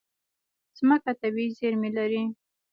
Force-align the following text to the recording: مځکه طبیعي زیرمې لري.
مځکه 0.87 1.11
طبیعي 1.21 1.49
زیرمې 1.57 1.89
لري. 1.97 2.23